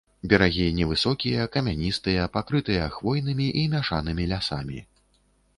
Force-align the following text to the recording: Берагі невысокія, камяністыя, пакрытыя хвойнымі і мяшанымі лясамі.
Берагі 0.29 0.63
невысокія, 0.77 1.43
камяністыя, 1.57 2.25
пакрытыя 2.37 2.87
хвойнымі 2.97 3.47
і 3.63 3.67
мяшанымі 3.77 4.29
лясамі. 4.33 4.79